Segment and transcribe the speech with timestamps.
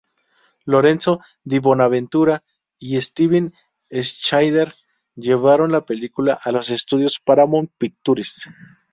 [0.65, 2.43] Lorenzo di Bonaventura
[2.79, 3.53] y Steven
[3.87, 4.73] Schneider
[5.13, 8.47] llevaron la película a los estudios Paramount Pictures.